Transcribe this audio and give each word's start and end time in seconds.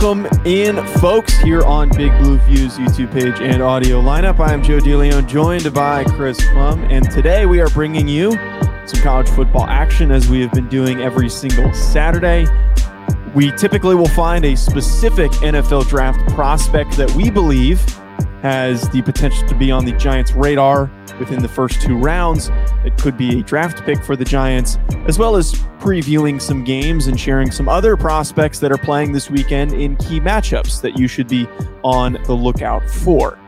Welcome 0.00 0.46
in, 0.46 0.82
folks, 1.00 1.36
here 1.40 1.60
on 1.60 1.90
Big 1.90 2.10
Blue 2.20 2.38
Views 2.38 2.78
YouTube 2.78 3.12
page 3.12 3.38
and 3.42 3.62
audio 3.62 4.00
lineup. 4.00 4.40
I 4.40 4.54
am 4.54 4.62
Joe 4.62 4.78
DeLeone, 4.78 5.28
joined 5.28 5.74
by 5.74 6.04
Chris 6.04 6.40
Pflum, 6.40 6.90
and 6.90 7.10
today 7.10 7.44
we 7.44 7.60
are 7.60 7.68
bringing 7.68 8.08
you 8.08 8.32
some 8.86 9.02
college 9.02 9.28
football 9.28 9.66
action 9.66 10.10
as 10.10 10.26
we 10.26 10.40
have 10.40 10.52
been 10.52 10.70
doing 10.70 11.02
every 11.02 11.28
single 11.28 11.70
Saturday. 11.74 12.46
We 13.34 13.52
typically 13.52 13.94
will 13.94 14.08
find 14.08 14.46
a 14.46 14.56
specific 14.56 15.30
NFL 15.32 15.86
draft 15.90 16.26
prospect 16.30 16.96
that 16.96 17.10
we 17.10 17.30
believe 17.30 17.84
has 18.40 18.88
the 18.88 19.02
potential 19.02 19.46
to 19.48 19.54
be 19.54 19.70
on 19.70 19.84
the 19.84 19.92
Giants' 19.92 20.32
radar 20.32 20.90
within 21.18 21.42
the 21.42 21.48
first 21.48 21.82
two 21.82 21.98
rounds. 21.98 22.48
It 22.86 22.96
could 22.96 23.18
be 23.18 23.40
a 23.40 23.42
draft 23.42 23.84
pick 23.84 24.02
for 24.02 24.16
the 24.16 24.24
Giants, 24.24 24.78
as 25.06 25.18
well 25.18 25.36
as 25.36 25.62
previewing 25.80 26.40
some 26.40 26.62
games 26.62 27.06
and 27.06 27.18
sharing 27.18 27.50
some 27.50 27.68
other 27.68 27.96
prospects 27.96 28.58
that 28.60 28.70
are 28.70 28.78
playing 28.78 29.12
this 29.12 29.30
weekend 29.30 29.72
in 29.72 29.96
key 29.96 30.20
matchups 30.20 30.80
that 30.82 30.98
you 30.98 31.08
should 31.08 31.26
be 31.26 31.46
on 31.82 32.18
the 32.24 32.34
lookout 32.34 32.88
for. 32.88 33.38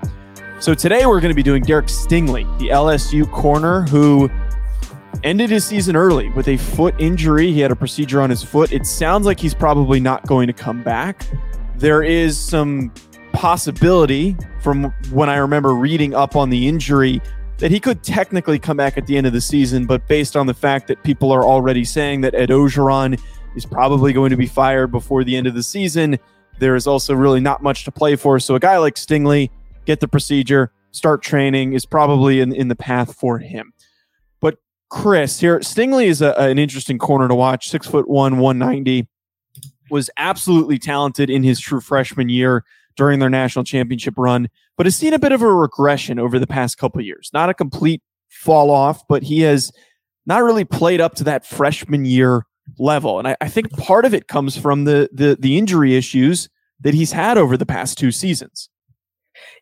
So 0.58 0.75
today 0.75 1.06
we're 1.06 1.20
going 1.20 1.30
to 1.30 1.36
be 1.36 1.42
doing 1.42 1.62
Derek 1.62 1.86
Stingley, 1.86 2.44
the 2.58 2.69
LSU 2.69 3.30
corner 3.30 3.83
who 3.83 4.30
ended 5.22 5.50
his 5.50 5.64
season 5.64 5.94
early 5.94 6.30
with 6.30 6.48
a 6.48 6.56
foot 6.56 6.94
injury. 6.98 7.53
He 7.53 7.60
had 7.60 7.70
a 7.70 7.77
procedure 7.77 8.20
on 8.22 8.30
his 8.30 8.42
foot. 8.42 8.72
It 8.72 8.86
sounds 8.86 9.27
like 9.27 9.38
he's 9.38 9.55
probably 9.55 10.00
not 10.00 10.27
going 10.27 10.47
to 10.47 10.53
come 10.53 10.83
back. 10.83 11.27
There 11.77 12.03
is 12.03 12.38
some 12.38 12.92
possibility 13.33 14.36
from 14.60 14.84
when 15.10 15.28
I 15.28 15.36
remember 15.36 15.75
reading 15.75 16.14
up 16.14 16.36
on 16.36 16.48
the 16.48 16.69
injury 16.69 17.21
that 17.62 17.71
he 17.71 17.78
could 17.78 18.03
technically 18.03 18.59
come 18.59 18.77
back 18.77 18.99
at 18.99 19.06
the 19.06 19.17
end 19.17 19.25
of 19.25 19.33
the 19.33 19.41
season, 19.41 19.87
but 19.87 20.05
based 20.09 20.34
on 20.34 20.49
the 20.49 20.53
fact 20.53 20.89
that 20.89 21.00
people 21.05 21.31
are 21.31 21.45
already 21.45 21.84
saying 21.84 22.21
that 22.23 22.34
Ed 22.34 22.49
Orgeron 22.49 23.21
is 23.55 23.65
probably 23.65 24.12
going 24.12 24.31
to 24.31 24.37
be 24.37 24.49
fired 24.49 24.91
before 24.91 25.23
the 25.23 25.37
end 25.37 25.47
of 25.47 25.55
the 25.55 25.62
season, 25.62 26.19
there 26.59 26.75
is 26.75 26.89
also 26.89 27.15
really 27.15 27.39
not 27.39 27.62
much 27.62 27.84
to 27.84 27.93
play 27.93 28.17
for. 28.17 28.41
So 28.41 28.56
a 28.56 28.59
guy 28.59 28.78
like 28.78 28.97
Stingley, 28.97 29.49
get 29.84 30.01
the 30.01 30.09
procedure, 30.09 30.72
start 30.91 31.22
training 31.22 31.75
is 31.75 31.87
probably 31.87 32.41
in, 32.41 32.53
in 32.53 32.67
the 32.67 32.75
path 32.75 33.15
for 33.15 33.39
him. 33.39 33.72
But 34.41 34.56
Chris, 34.91 35.39
here, 35.39 35.61
Stingley 35.61 36.06
is 36.06 36.21
a, 36.21 36.33
an 36.33 36.59
interesting 36.59 36.99
corner 36.99 37.28
to 37.28 37.34
watch. 37.37 37.69
Six 37.69 37.87
foot 37.87 38.09
one, 38.09 38.39
190, 38.39 39.06
was 39.89 40.11
absolutely 40.17 40.81
talented 40.81 41.31
in 41.31 41.45
his 41.45 41.61
true 41.61 41.81
freshman 41.81 42.28
year 42.28 42.65
during 42.97 43.19
their 43.19 43.30
national 43.30 43.64
championship 43.64 44.14
run, 44.16 44.48
but 44.76 44.86
has 44.86 44.97
seen 44.97 45.14
a 45.14 45.19
bit 45.19 45.32
of 45.32 45.42
a 45.42 45.53
regression 45.53 46.19
over 46.19 46.38
the 46.38 46.47
past 46.47 46.78
couple 46.78 47.00
years. 47.00 47.30
Not 47.32 47.48
a 47.48 47.54
complete 47.54 48.03
fall 48.28 48.70
off, 48.70 49.06
but 49.08 49.22
he 49.22 49.41
has 49.41 49.70
not 50.26 50.42
really 50.42 50.64
played 50.64 51.00
up 51.00 51.14
to 51.16 51.25
that 51.25 51.47
freshman 51.47 52.04
year 52.04 52.47
level. 52.78 53.19
And 53.19 53.28
I, 53.28 53.36
I 53.41 53.48
think 53.48 53.70
part 53.76 54.04
of 54.04 54.14
it 54.14 54.28
comes 54.28 54.56
from 54.56 54.84
the, 54.84 55.08
the 55.12 55.36
the 55.38 55.58
injury 55.58 55.97
issues 55.97 56.48
that 56.80 56.94
he's 56.94 57.12
had 57.12 57.38
over 57.38 57.56
the 57.56 57.66
past 57.66 57.98
two 57.98 58.12
seasons. 58.12 58.69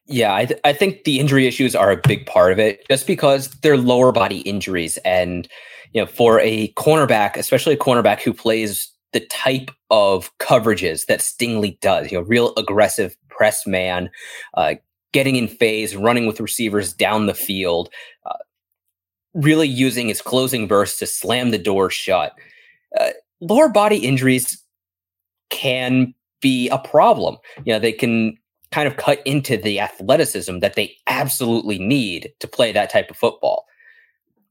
Yeah, 0.07 0.35
I, 0.35 0.45
th- 0.47 0.61
I 0.65 0.73
think 0.73 1.05
the 1.05 1.21
injury 1.21 1.47
issues 1.47 1.77
are 1.77 1.93
a 1.93 1.97
big 1.97 2.27
part 2.27 2.51
of 2.51 2.59
it, 2.59 2.85
just 2.89 3.07
because 3.07 3.49
they're 3.61 3.77
lower 3.77 4.11
body 4.11 4.41
injuries, 4.41 4.97
and 4.99 5.47
you 5.93 6.01
know, 6.01 6.07
for 6.07 6.41
a 6.41 6.73
cornerback, 6.73 7.37
especially 7.37 7.75
a 7.75 7.79
cornerback 7.79 8.21
who 8.21 8.33
plays 8.33 8.91
the 9.13 9.21
type 9.21 9.71
of 9.91 10.37
coverages 10.39 11.07
that 11.07 11.21
Stingley 11.21 11.79
does. 11.81 12.11
You 12.11 12.19
know, 12.19 12.25
real 12.25 12.53
aggressive 12.57 13.17
press 13.29 13.67
man, 13.67 14.11
uh, 14.55 14.75
getting 15.13 15.37
in 15.37 15.49
phase, 15.49 15.97
running 15.97 16.27
with 16.27 16.41
receivers 16.41 16.93
down 16.93 17.27
the 17.27 17.35
field, 17.35 17.91
uh, 18.27 18.39
really 19.35 19.69
using 19.69 20.09
his 20.09 20.23
closing 20.23 20.67
burst 20.67 20.99
to 20.99 21.07
slam 21.07 21.51
the 21.51 21.59
door 21.59 21.91
shut. 21.91 22.35
Uh, 22.99 23.11
lower 23.41 23.69
body 23.69 23.99
injuries 23.99 24.63
can 25.51 26.15
be 26.41 26.69
a 26.69 26.79
problem. 26.79 27.37
You 27.65 27.75
know, 27.75 27.79
they 27.79 27.93
can 27.93 28.37
kind 28.71 28.87
of 28.87 28.97
cut 28.97 29.21
into 29.27 29.57
the 29.57 29.81
athleticism 29.81 30.61
that 30.61 30.75
they 30.75 30.97
absolutely 31.07 31.79
need 31.79 32.33
to 32.39 32.47
play 32.47 32.73
that 32.73 32.91
type 32.91 33.11
of 33.11 33.17
football. 33.17 33.67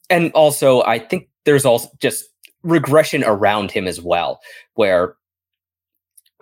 And 0.09 0.31
also, 0.33 0.81
I 0.83 0.99
think 0.99 1.29
there's 1.45 1.65
also 1.65 1.89
just 1.99 2.28
regression 2.63 3.23
around 3.23 3.71
him 3.71 3.87
as 3.87 4.01
well, 4.01 4.39
where 4.75 5.15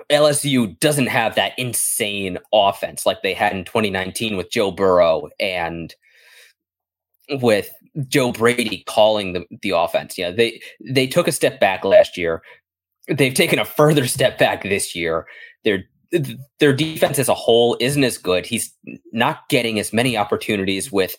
LSU 0.09 0.79
doesn't 0.79 1.07
have 1.07 1.35
that 1.35 1.57
insane 1.57 2.37
offense 2.53 3.05
like 3.05 3.21
they 3.21 3.33
had 3.33 3.53
in 3.53 3.65
2019 3.65 4.37
with 4.37 4.51
Joe 4.51 4.71
Burrow 4.71 5.29
and 5.39 5.93
with 7.41 7.69
Joe 8.07 8.31
Brady 8.31 8.83
calling 8.87 9.33
the, 9.33 9.45
the 9.61 9.71
offense. 9.71 10.17
Yeah, 10.17 10.31
they 10.31 10.61
they 10.79 11.07
took 11.07 11.27
a 11.27 11.31
step 11.31 11.59
back 11.59 11.83
last 11.83 12.17
year. 12.17 12.41
They've 13.07 13.33
taken 13.33 13.59
a 13.59 13.65
further 13.65 14.07
step 14.07 14.37
back 14.37 14.63
this 14.63 14.95
year. 14.95 15.25
Their 15.63 15.83
their 16.59 16.73
defense 16.73 17.19
as 17.19 17.27
a 17.27 17.33
whole 17.33 17.75
isn't 17.81 18.03
as 18.03 18.17
good. 18.17 18.45
He's 18.45 18.73
not 19.11 19.49
getting 19.49 19.77
as 19.77 19.91
many 19.91 20.15
opportunities 20.15 20.89
with 20.89 21.17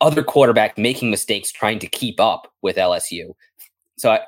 other 0.00 0.22
quarterback 0.22 0.78
making 0.78 1.10
mistakes 1.10 1.50
trying 1.50 1.78
to 1.80 1.86
keep 1.86 2.20
up 2.20 2.52
with 2.62 2.76
LSU. 2.76 3.34
So 4.00 4.10
I, 4.10 4.20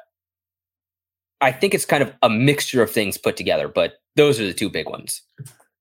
I 1.41 1.53
think 1.53 1.75
it's 1.75 1.85
kind 1.85 2.03
of 2.03 2.13
a 2.23 2.29
mixture 2.29 2.83
of 2.83 2.91
things 2.91 3.19
put 3.19 3.37
together, 3.37 3.69
but 3.69 3.95
those 4.17 4.39
are 4.39 4.47
the 4.47 4.53
two 4.53 4.71
big 4.71 4.89
ones. 4.89 5.23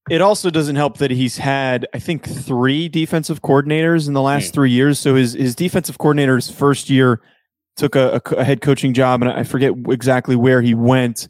It 0.10 0.22
also 0.22 0.50
doesn't 0.50 0.78
help 0.78 0.98
that 0.98 1.12
he's 1.12 1.38
had, 1.38 1.88
I 1.94 2.00
think, 2.00 2.28
three 2.28 2.90
defensive 2.90 3.42
coordinators 3.42 4.08
in 4.08 4.14
the 4.14 4.22
last 4.22 4.52
mm. 4.52 4.54
three 4.54 4.72
years. 4.72 4.98
So 4.98 5.16
his 5.16 5.34
his 5.34 5.56
defensive 5.56 6.00
coordinator's 6.00 6.50
first 6.50 6.90
year 6.90 7.22
took 7.76 7.96
a, 7.96 8.22
a, 8.38 8.44
head 8.44 8.62
coaching 8.62 8.94
job, 8.94 9.22
and 9.22 9.32
I 9.32 9.44
forget 9.44 9.74
exactly 9.90 10.36
where 10.36 10.62
he 10.62 10.74
went. 10.74 11.28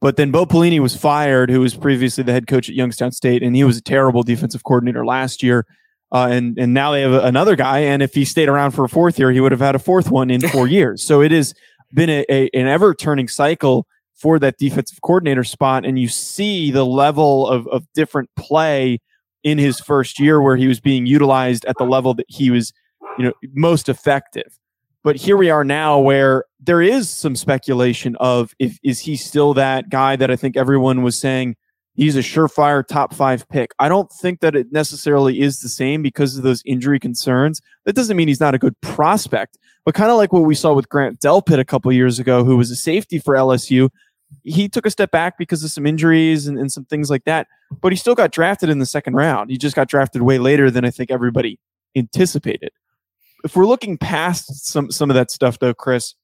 But 0.00 0.16
then 0.16 0.30
Bo 0.30 0.46
Pelini 0.46 0.80
was 0.80 0.96
fired, 0.96 1.50
who 1.50 1.60
was 1.60 1.74
previously 1.74 2.24
the 2.24 2.32
head 2.32 2.46
coach 2.46 2.68
at 2.68 2.74
Youngstown 2.74 3.12
State, 3.12 3.42
and 3.42 3.56
he 3.56 3.64
was 3.64 3.76
a 3.76 3.82
terrible 3.82 4.22
defensive 4.22 4.64
coordinator 4.64 5.04
last 5.04 5.42
year. 5.42 5.66
Uh, 6.12 6.28
and 6.30 6.58
and 6.58 6.74
now 6.74 6.92
they 6.92 7.00
have 7.00 7.24
another 7.24 7.56
guy, 7.56 7.80
and 7.80 8.02
if 8.02 8.14
he 8.14 8.24
stayed 8.24 8.48
around 8.48 8.72
for 8.72 8.84
a 8.84 8.88
fourth 8.88 9.18
year, 9.18 9.32
he 9.32 9.40
would 9.40 9.52
have 9.52 9.60
had 9.60 9.74
a 9.74 9.78
fourth 9.78 10.10
one 10.10 10.30
in 10.30 10.40
four 10.40 10.68
years. 10.68 11.02
So 11.02 11.22
it 11.22 11.32
has 11.32 11.54
been 11.92 12.10
a, 12.10 12.24
a 12.28 12.48
an 12.54 12.66
ever 12.66 12.94
turning 12.94 13.28
cycle 13.28 13.86
for 14.14 14.38
that 14.38 14.58
defensive 14.58 15.00
coordinator 15.02 15.44
spot, 15.44 15.84
and 15.84 15.98
you 15.98 16.08
see 16.08 16.70
the 16.70 16.86
level 16.86 17.46
of 17.48 17.66
of 17.68 17.86
different 17.94 18.30
play 18.36 18.98
in 19.42 19.58
his 19.58 19.80
first 19.80 20.20
year 20.20 20.40
where 20.40 20.56
he 20.56 20.68
was 20.68 20.80
being 20.80 21.06
utilized 21.06 21.64
at 21.64 21.76
the 21.78 21.84
level 21.84 22.14
that 22.14 22.26
he 22.28 22.50
was, 22.50 22.72
you 23.18 23.24
know, 23.24 23.32
most 23.54 23.88
effective. 23.88 24.58
But 25.04 25.16
here 25.16 25.36
we 25.36 25.50
are 25.50 25.64
now 25.64 25.98
where 25.98 26.44
there 26.60 26.80
is 26.80 27.10
some 27.10 27.34
speculation 27.34 28.14
of 28.20 28.54
if 28.60 28.78
is 28.84 29.00
he 29.00 29.16
still 29.16 29.52
that 29.54 29.88
guy 29.90 30.14
that 30.16 30.30
I 30.30 30.36
think 30.36 30.56
everyone 30.56 31.02
was 31.02 31.18
saying 31.18 31.56
he's 31.94 32.16
a 32.16 32.20
surefire 32.20 32.86
top 32.86 33.14
five 33.14 33.48
pick. 33.48 33.72
I 33.78 33.88
don't 33.88 34.10
think 34.10 34.40
that 34.40 34.56
it 34.56 34.72
necessarily 34.72 35.40
is 35.40 35.60
the 35.60 35.68
same 35.68 36.02
because 36.02 36.36
of 36.36 36.42
those 36.42 36.62
injury 36.64 36.98
concerns. 36.98 37.60
That 37.84 37.94
doesn't 37.94 38.16
mean 38.16 38.28
he's 38.28 38.40
not 38.40 38.54
a 38.54 38.58
good 38.58 38.80
prospect, 38.80 39.58
but 39.84 39.94
kind 39.94 40.10
of 40.10 40.16
like 40.16 40.32
what 40.32 40.40
we 40.40 40.54
saw 40.54 40.72
with 40.72 40.88
Grant 40.88 41.20
Delpit 41.20 41.58
a 41.58 41.64
couple 41.64 41.92
years 41.92 42.18
ago, 42.18 42.44
who 42.44 42.56
was 42.56 42.70
a 42.70 42.76
safety 42.76 43.18
for 43.18 43.34
LSU, 43.34 43.90
he 44.44 44.68
took 44.68 44.86
a 44.86 44.90
step 44.90 45.10
back 45.10 45.38
because 45.38 45.62
of 45.62 45.70
some 45.70 45.86
injuries 45.86 46.46
and, 46.46 46.58
and 46.58 46.72
some 46.72 46.84
things 46.84 47.10
like 47.10 47.24
that, 47.24 47.46
but 47.80 47.92
he 47.92 47.96
still 47.96 48.14
got 48.14 48.32
drafted 48.32 48.68
in 48.68 48.78
the 48.78 48.86
second 48.86 49.14
round. 49.14 49.50
He 49.50 49.58
just 49.58 49.76
got 49.76 49.88
drafted 49.88 50.22
way 50.22 50.38
later 50.38 50.70
than 50.70 50.84
I 50.84 50.90
think 50.90 51.10
everybody 51.10 51.58
anticipated. 51.96 52.70
If 53.44 53.56
we're 53.56 53.66
looking 53.66 53.98
past 53.98 54.66
some 54.66 54.90
some 54.90 55.10
of 55.10 55.14
that 55.14 55.30
stuff 55.30 55.58
though, 55.58 55.74
Chris, 55.74 56.14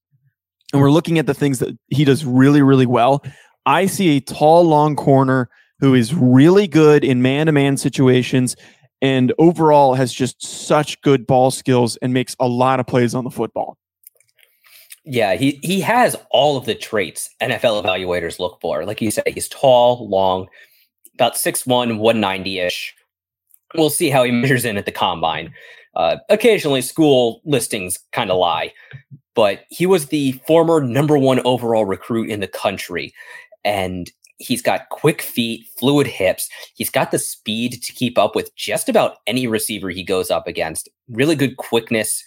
and 0.72 0.80
we're 0.80 0.90
looking 0.90 1.18
at 1.18 1.26
the 1.26 1.34
things 1.34 1.58
that 1.58 1.76
he 1.88 2.04
does 2.04 2.24
really, 2.24 2.62
really 2.62 2.86
well, 2.86 3.22
I 3.68 3.84
see 3.84 4.16
a 4.16 4.20
tall, 4.20 4.64
long 4.64 4.96
corner 4.96 5.50
who 5.78 5.92
is 5.92 6.14
really 6.14 6.66
good 6.66 7.04
in 7.04 7.20
man 7.20 7.46
to 7.46 7.52
man 7.52 7.76
situations 7.76 8.56
and 9.02 9.34
overall 9.38 9.92
has 9.92 10.10
just 10.10 10.42
such 10.42 10.98
good 11.02 11.26
ball 11.26 11.50
skills 11.50 11.98
and 11.98 12.14
makes 12.14 12.34
a 12.40 12.48
lot 12.48 12.80
of 12.80 12.86
plays 12.86 13.14
on 13.14 13.24
the 13.24 13.30
football. 13.30 13.76
Yeah, 15.04 15.34
he 15.34 15.60
he 15.62 15.82
has 15.82 16.16
all 16.30 16.56
of 16.56 16.64
the 16.64 16.74
traits 16.74 17.28
NFL 17.42 17.84
evaluators 17.84 18.38
look 18.38 18.58
for. 18.62 18.86
Like 18.86 19.02
you 19.02 19.10
said, 19.10 19.28
he's 19.28 19.48
tall, 19.48 20.08
long, 20.08 20.48
about 21.14 21.34
6'1, 21.34 21.66
190 21.66 22.58
ish. 22.60 22.94
We'll 23.74 23.90
see 23.90 24.08
how 24.08 24.24
he 24.24 24.30
measures 24.32 24.64
in 24.64 24.78
at 24.78 24.86
the 24.86 24.92
combine. 24.92 25.52
Uh, 25.94 26.16
occasionally, 26.30 26.80
school 26.80 27.42
listings 27.44 27.98
kind 28.12 28.30
of 28.30 28.38
lie, 28.38 28.72
but 29.34 29.64
he 29.68 29.84
was 29.84 30.06
the 30.06 30.32
former 30.46 30.80
number 30.80 31.18
one 31.18 31.40
overall 31.44 31.84
recruit 31.84 32.30
in 32.30 32.40
the 32.40 32.48
country. 32.48 33.12
And 33.64 34.10
he's 34.38 34.62
got 34.62 34.88
quick 34.90 35.20
feet, 35.20 35.66
fluid 35.78 36.06
hips. 36.06 36.49
He's 36.75 36.90
got 36.90 37.10
the 37.10 37.19
speed 37.19 37.82
to 37.82 37.93
keep 37.93 38.16
up 38.19 38.34
with 38.34 38.55
just 38.56 38.88
about 38.88 39.16
any 39.26 39.46
receiver 39.46 39.90
he 39.90 40.02
goes 40.02 40.31
up 40.31 40.46
against. 40.46 40.88
Really 41.08 41.37
good 41.37 41.56
quickness. 41.56 42.25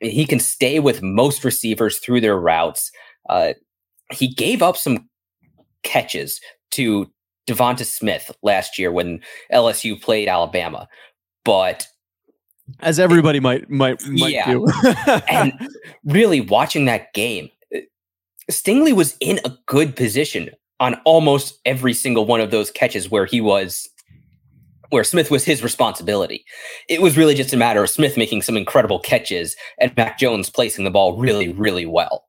He 0.00 0.26
can 0.26 0.40
stay 0.40 0.78
with 0.78 1.02
most 1.02 1.44
receivers 1.44 1.98
through 1.98 2.20
their 2.20 2.38
routes. 2.38 2.90
Uh, 3.28 3.52
he 4.10 4.28
gave 4.28 4.62
up 4.62 4.76
some 4.76 5.08
catches 5.82 6.40
to 6.72 7.10
Devonta 7.46 7.84
Smith 7.84 8.30
last 8.42 8.78
year 8.78 8.92
when 8.92 9.20
LSU 9.52 10.00
played 10.00 10.28
Alabama, 10.28 10.88
but 11.44 11.86
as 12.80 12.98
everybody 12.98 13.40
might 13.40 13.68
might 13.68 14.02
might 14.06 14.32
yeah. 14.32 14.50
do. 14.52 14.66
and 15.28 15.52
really 16.04 16.40
watching 16.40 16.84
that 16.86 17.12
game, 17.14 17.50
Stingley 18.52 18.92
was 18.92 19.16
in 19.20 19.40
a 19.44 19.56
good 19.66 19.96
position 19.96 20.50
on 20.80 20.94
almost 21.04 21.60
every 21.64 21.94
single 21.94 22.26
one 22.26 22.40
of 22.40 22.50
those 22.50 22.70
catches 22.70 23.10
where 23.10 23.26
he 23.26 23.40
was 23.40 23.88
where 24.90 25.04
Smith 25.04 25.30
was 25.30 25.44
his 25.44 25.62
responsibility. 25.62 26.44
It 26.86 27.00
was 27.00 27.16
really 27.16 27.34
just 27.34 27.54
a 27.54 27.56
matter 27.56 27.82
of 27.82 27.88
Smith 27.88 28.18
making 28.18 28.42
some 28.42 28.58
incredible 28.58 29.00
catches 29.00 29.56
and 29.80 29.96
Mac 29.96 30.18
Jones 30.18 30.50
placing 30.50 30.84
the 30.84 30.90
ball 30.90 31.16
really, 31.16 31.50
really 31.50 31.86
well. 31.86 32.26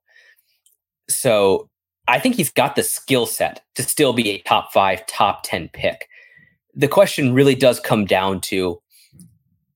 So 1.09 1.69
I 2.07 2.19
think 2.19 2.35
he's 2.35 2.51
got 2.51 2.77
the 2.77 2.83
skill 2.83 3.25
set 3.25 3.61
to 3.75 3.83
still 3.83 4.13
be 4.13 4.29
a 4.29 4.41
top 4.43 4.71
five, 4.71 5.05
top 5.07 5.43
10 5.43 5.71
pick. 5.73 6.07
The 6.73 6.87
question 6.87 7.33
really 7.33 7.55
does 7.55 7.81
come 7.81 8.05
down 8.05 8.39
to 8.41 8.81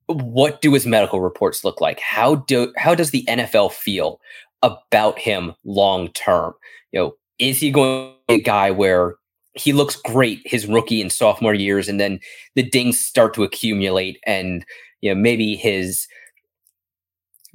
what 0.06 0.62
do 0.62 0.74
his 0.74 0.86
medical 0.86 1.20
reports 1.20 1.66
look 1.66 1.82
like? 1.82 2.00
How 2.00 2.36
do 2.36 2.72
how 2.78 2.96
does 2.96 3.12
the 3.12 3.26
NFL 3.28 3.74
feel 3.74 4.22
about 4.62 5.20
him 5.20 5.54
long 5.64 6.10
term? 6.10 6.54
You 6.92 7.00
know, 7.00 7.16
is 7.40 7.60
he 7.60 7.72
going 7.72 8.12
to 8.12 8.16
be 8.28 8.36
a 8.36 8.44
guy 8.44 8.72
where 8.72 9.16
he 9.54 9.74
looks 9.74 9.96
great 9.96 10.42
his 10.46 10.68
rookie 10.68 11.02
and 11.02 11.12
sophomore 11.12 11.54
years, 11.54 11.88
and 11.88 12.00
then 12.00 12.20
the 12.56 12.64
dings 12.64 13.00
start 13.00 13.34
to 13.34 13.44
accumulate, 13.44 14.20
and 14.26 14.66
you 15.02 15.14
know 15.14 15.20
maybe 15.20 15.56
his 15.56 16.08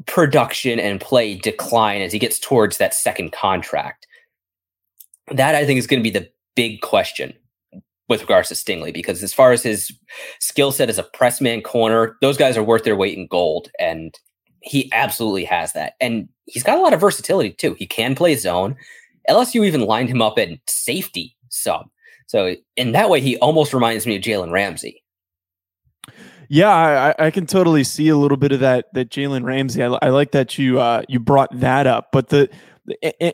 production 0.07 0.81
and 0.81 1.01
play 1.01 1.35
decline 1.35 2.03
as 2.03 2.13
he 2.13 2.19
gets 2.19 2.39
towards 2.39 2.79
that 2.79 2.95
second 2.95 3.33
contract. 3.33 4.07
That 5.31 5.55
I 5.55 5.65
think 5.65 5.79
is 5.79 5.87
going 5.87 6.01
to 6.01 6.11
be 6.11 6.19
the 6.19 6.29
big 6.57 6.81
question 6.81 7.33
with 8.09 8.21
regards 8.21 8.49
to 8.49 8.55
Stingley, 8.55 8.93
because 8.93 9.23
as 9.23 9.33
far 9.33 9.53
as 9.53 9.63
his 9.63 9.93
skill 10.41 10.73
set 10.73 10.91
as 10.91 10.99
a 10.99 11.05
press 11.05 11.41
man 11.41 11.63
corner, 11.63 12.17
those 12.21 12.37
guys 12.37 12.57
are 12.57 12.65
worth 12.65 12.85
their 12.85 12.97
weight 12.97 13.17
in 13.17 13.27
gold, 13.29 13.71
and 13.79 14.15
he 14.63 14.91
absolutely 14.93 15.45
has 15.45 15.73
that. 15.73 15.95
And 16.01 16.29
he's 16.47 16.63
got 16.63 16.79
a 16.79 16.81
lot 16.81 16.93
of 16.93 17.01
versatility 17.01 17.51
too. 17.51 17.75
He 17.75 17.87
can 17.87 18.15
play 18.15 18.35
zone. 18.37 18.77
LSU 19.29 19.65
even 19.67 19.83
lined 19.83 20.09
him 20.09 20.23
up 20.23 20.39
at 20.39 20.49
safety 20.67 21.37
sub. 21.49 21.89
So 22.27 22.55
in 22.77 22.93
that 22.93 23.11
way, 23.11 23.21
he 23.21 23.37
almost 23.39 23.75
reminds 23.75 24.07
me 24.07 24.17
of 24.17 24.23
Jalen 24.23 24.53
Ramsey. 24.53 25.03
Yeah, 26.49 26.69
I, 27.19 27.27
I, 27.27 27.31
can 27.31 27.47
totally 27.47 27.83
see 27.83 28.09
a 28.09 28.17
little 28.17 28.37
bit 28.37 28.53
of 28.53 28.61
that. 28.61 28.93
That 28.93 29.11
Jalen 29.11 29.45
Ramsey. 29.45 29.83
I, 29.83 29.87
I, 30.03 30.09
like 30.11 30.33
that 30.33 30.59
you 30.59 30.81
uh, 30.81 31.03
you 31.09 31.19
brought 31.19 31.49
that 31.61 31.87
up. 31.87 32.09
But 32.13 32.29
the 32.29 32.51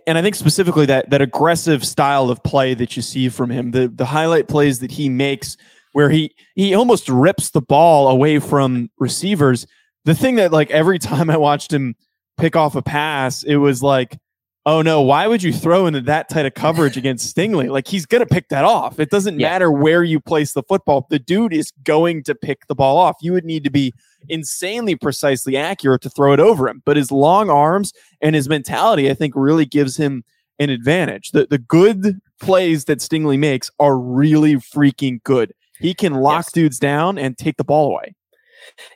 and 0.06 0.18
I 0.18 0.22
think 0.22 0.34
specifically 0.34 0.86
that 0.86 1.10
that 1.10 1.22
aggressive 1.22 1.84
style 1.84 2.30
of 2.30 2.42
play 2.44 2.74
that 2.74 2.96
you 2.96 3.02
see 3.02 3.28
from 3.28 3.50
him, 3.50 3.72
the 3.72 3.88
the 3.88 4.04
highlight 4.04 4.46
plays 4.46 4.78
that 4.80 4.92
he 4.92 5.08
makes, 5.08 5.56
where 5.92 6.10
he 6.10 6.34
he 6.54 6.74
almost 6.74 7.08
rips 7.08 7.50
the 7.50 7.60
ball 7.60 8.08
away 8.08 8.38
from 8.38 8.90
receivers. 8.98 9.66
The 10.08 10.14
thing 10.14 10.36
that 10.36 10.52
like 10.52 10.70
every 10.70 10.98
time 11.10 11.28
I 11.28 11.36
watched 11.36 11.70
him 11.70 11.94
pick 12.38 12.56
off 12.56 12.74
a 12.74 12.82
pass, 12.82 13.42
it 13.42 13.56
was 13.56 13.82
like 13.82 14.18
oh 14.64 14.82
no, 14.82 15.00
why 15.00 15.26
would 15.26 15.42
you 15.42 15.50
throw 15.50 15.86
into 15.86 16.00
that 16.02 16.28
tight 16.28 16.44
of 16.44 16.54
coverage 16.54 16.96
against 16.96 17.34
Stingley? 17.36 17.70
Like 17.70 17.86
he's 17.86 18.06
going 18.06 18.20
to 18.20 18.26
pick 18.26 18.48
that 18.48 18.64
off. 18.64 18.98
It 18.98 19.10
doesn't 19.10 19.38
yeah. 19.38 19.50
matter 19.50 19.70
where 19.70 20.02
you 20.02 20.20
place 20.20 20.52
the 20.52 20.62
football. 20.62 21.06
The 21.08 21.18
dude 21.18 21.52
is 21.52 21.72
going 21.84 22.22
to 22.24 22.34
pick 22.34 22.66
the 22.66 22.74
ball 22.74 22.98
off. 22.98 23.16
You 23.20 23.32
would 23.32 23.44
need 23.44 23.64
to 23.64 23.70
be 23.70 23.92
insanely 24.28 24.94
precisely 24.94 25.56
accurate 25.56 26.02
to 26.02 26.10
throw 26.10 26.32
it 26.32 26.40
over 26.40 26.68
him. 26.68 26.82
But 26.84 26.96
his 26.98 27.10
long 27.10 27.48
arms 27.50 27.92
and 28.20 28.34
his 28.34 28.48
mentality, 28.48 29.10
I 29.10 29.14
think, 29.14 29.34
really 29.36 29.64
gives 29.64 29.96
him 29.98 30.24
an 30.58 30.70
advantage. 30.70 31.32
The 31.32 31.46
the 31.48 31.58
good 31.58 32.20
plays 32.40 32.86
that 32.86 32.98
Stingley 32.98 33.38
makes 33.38 33.70
are 33.78 33.98
really 33.98 34.56
freaking 34.56 35.22
good. 35.22 35.52
He 35.78 35.94
can 35.94 36.14
lock 36.14 36.46
yes. 36.46 36.52
dudes 36.52 36.78
down 36.78 37.18
and 37.18 37.36
take 37.36 37.58
the 37.58 37.64
ball 37.64 37.90
away. 37.90 38.14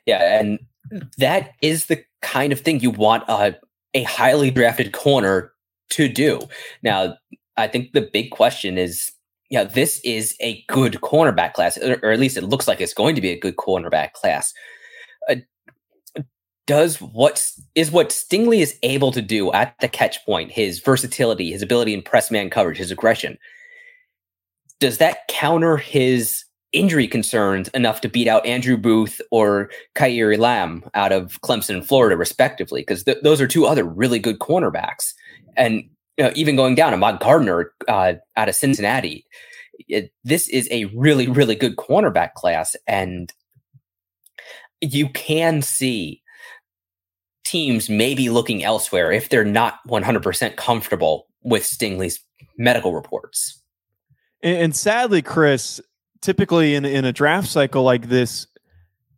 Yeah, 0.05 0.41
and 0.41 0.59
that 1.19 1.53
is 1.63 1.87
the 1.87 2.05
kind 2.21 2.53
of 2.53 2.61
thing 2.61 2.81
you 2.81 2.91
want 2.91 3.25
a 3.29 3.57
a 3.95 4.05
highly 4.05 4.51
drafted 4.51 4.93
corner 4.93 5.53
to 5.91 6.09
do. 6.09 6.41
Now, 6.83 7.17
I 7.57 7.69
think 7.69 7.93
the 7.93 8.09
big 8.13 8.31
question 8.31 8.79
is 8.79 9.13
yeah, 9.51 9.65
this 9.65 10.01
is 10.03 10.35
a 10.41 10.65
good 10.67 10.95
cornerback 11.03 11.53
class, 11.53 11.77
or, 11.77 11.99
or, 12.03 12.11
at 12.11 12.19
least 12.19 12.39
it 12.39 12.45
looks 12.45 12.67
like 12.67 12.81
it's 12.81 12.95
going 12.95 13.15
to 13.15 13.21
be 13.21 13.29
a 13.29 13.39
good 13.39 13.57
cornerback 13.57 14.13
class. 14.15 14.55
Uh, 15.29 15.37
does 16.67 17.03
what 17.03 17.47
is 17.75 17.91
what 17.91 18.09
Stingley 18.09 18.61
is 18.61 18.79
able 18.83 19.13
to 19.13 19.21
do 19.21 19.53
at 19.53 19.75
the 19.81 19.89
catch 19.89 20.25
point, 20.25 20.51
his 20.51 20.81
versatility, 20.81 21.53
his 21.53 21.61
ability 21.61 21.93
in 21.93 22.01
press 22.01 22.31
man 22.31 22.49
coverage, 22.49 22.79
his 22.79 22.91
aggression, 22.91 23.37
does 24.81 24.97
that 24.99 25.29
counter 25.29 25.77
his 25.77 26.45
injury 26.73 27.07
concerns 27.07 27.69
enough 27.69 28.01
to 28.03 28.09
beat 28.09 28.29
out 28.29 28.45
Andrew 28.47 28.77
Booth 28.77 29.21
or 29.31 29.71
Kaiir 29.95 30.33
Elam 30.33 30.85
out 30.95 31.13
of 31.13 31.41
Clemson 31.43 31.75
and 31.75 31.87
Florida, 31.87 32.17
respectively? 32.17 32.81
Because 32.83 33.05
th- 33.05 33.19
those 33.23 33.41
are 33.41 33.47
two 33.47 33.67
other 33.67 33.85
really 33.85 34.19
good 34.19 34.39
cornerbacks 34.39 35.15
and 35.57 35.85
you 36.19 36.25
know, 36.25 36.33
even 36.35 36.57
going 36.57 36.75
down, 36.75 36.93
Ahmad 36.93 37.21
Gardner 37.21 37.73
uh, 37.89 38.15
out 38.37 38.49
of 38.49 38.55
Cincinnati. 38.55 39.27
It, 39.89 40.13
this 40.25 40.49
is 40.49 40.69
a 40.71 40.85
really, 40.87 41.27
really 41.27 41.55
good 41.55 41.77
cornerback 41.77 42.35
class, 42.35 42.77
and 42.87 43.33
you 44.81 45.09
can 45.09 45.63
see 45.63 46.23
teams 47.45 47.89
maybe 47.89 48.29
looking 48.29 48.63
elsewhere 48.63 49.11
if 49.11 49.29
they're 49.29 49.45
not 49.45 49.79
100% 49.89 50.57
comfortable 50.57 51.27
with 51.43 51.65
Stingley's 51.65 52.21
medical 52.57 52.95
reports. 52.95 53.63
And 54.43 54.75
sadly, 54.75 55.23
Chris, 55.23 55.81
typically 56.23 56.75
in 56.75 56.85
in 56.85 57.05
a 57.05 57.13
draft 57.13 57.49
cycle 57.49 57.83
like 57.83 58.09
this, 58.09 58.47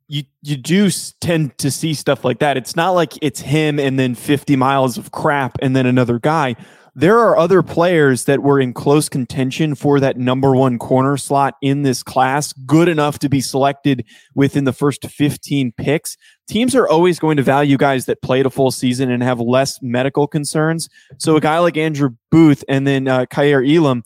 you 0.08 0.24
you 0.42 0.56
do 0.56 0.90
tend 1.20 1.56
to 1.58 1.70
see 1.70 1.94
stuff 1.94 2.24
like 2.24 2.40
that. 2.40 2.56
It's 2.56 2.74
not 2.74 2.90
like 2.90 3.12
it's 3.22 3.40
him 3.40 3.78
and 3.78 3.98
then 3.98 4.14
50 4.14 4.56
miles 4.56 4.98
of 4.98 5.12
crap 5.12 5.58
and 5.62 5.76
then 5.76 5.86
another 5.86 6.18
guy. 6.18 6.56
There 6.96 7.18
are 7.18 7.36
other 7.36 7.60
players 7.62 8.26
that 8.26 8.40
were 8.40 8.60
in 8.60 8.72
close 8.72 9.08
contention 9.08 9.74
for 9.74 9.98
that 9.98 10.16
number 10.16 10.54
one 10.54 10.78
corner 10.78 11.16
slot 11.16 11.56
in 11.60 11.82
this 11.82 12.04
class, 12.04 12.52
good 12.52 12.88
enough 12.88 13.18
to 13.20 13.28
be 13.28 13.40
selected 13.40 14.04
within 14.36 14.62
the 14.62 14.72
first 14.72 15.04
15 15.04 15.72
picks. 15.72 16.16
Teams 16.46 16.76
are 16.76 16.86
always 16.86 17.18
going 17.18 17.36
to 17.36 17.42
value 17.42 17.76
guys 17.76 18.06
that 18.06 18.22
played 18.22 18.46
a 18.46 18.50
full 18.50 18.70
season 18.70 19.10
and 19.10 19.24
have 19.24 19.40
less 19.40 19.82
medical 19.82 20.28
concerns. 20.28 20.88
So 21.18 21.34
a 21.34 21.40
guy 21.40 21.58
like 21.58 21.76
Andrew 21.76 22.10
Booth 22.30 22.62
and 22.68 22.86
then 22.86 23.08
uh, 23.08 23.26
Kaiir 23.26 23.64
Elam, 23.64 24.04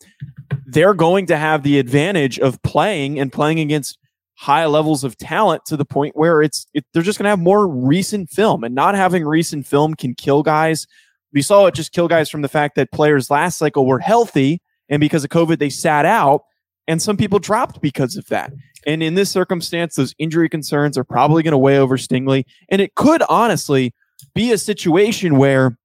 they're 0.71 0.93
going 0.93 1.25
to 1.27 1.37
have 1.37 1.63
the 1.63 1.79
advantage 1.79 2.39
of 2.39 2.61
playing 2.61 3.19
and 3.19 3.31
playing 3.31 3.59
against 3.59 3.97
high 4.35 4.65
levels 4.65 5.03
of 5.03 5.17
talent 5.17 5.65
to 5.65 5.75
the 5.75 5.85
point 5.85 6.15
where 6.15 6.41
it's 6.41 6.67
it, 6.73 6.85
they're 6.93 7.03
just 7.03 7.17
going 7.17 7.25
to 7.25 7.29
have 7.29 7.39
more 7.39 7.67
recent 7.67 8.29
film 8.29 8.63
and 8.63 8.73
not 8.75 8.95
having 8.95 9.25
recent 9.25 9.65
film 9.65 9.95
can 9.95 10.13
kill 10.13 10.43
guys. 10.43 10.85
We 11.33 11.41
saw 11.41 11.65
it 11.65 11.73
just 11.73 11.91
kill 11.91 12.07
guys 12.07 12.29
from 12.29 12.41
the 12.41 12.47
fact 12.47 12.75
that 12.75 12.91
players 12.91 13.29
last 13.29 13.57
cycle 13.57 13.85
were 13.85 13.99
healthy 13.99 14.61
and 14.87 14.99
because 14.99 15.23
of 15.23 15.29
covid 15.29 15.59
they 15.59 15.69
sat 15.69 16.05
out 16.05 16.43
and 16.87 17.01
some 17.01 17.17
people 17.17 17.39
dropped 17.39 17.81
because 17.81 18.15
of 18.15 18.25
that. 18.27 18.53
And 18.85 19.03
in 19.03 19.15
this 19.15 19.29
circumstance 19.29 19.95
those 19.95 20.13
injury 20.19 20.49
concerns 20.49 20.97
are 20.97 21.03
probably 21.03 21.43
going 21.43 21.51
to 21.51 21.57
weigh 21.57 21.79
over 21.79 21.97
stingley 21.97 22.45
and 22.69 22.79
it 22.81 22.95
could 22.95 23.23
honestly 23.27 23.93
be 24.35 24.51
a 24.51 24.57
situation 24.57 25.37
where 25.37 25.77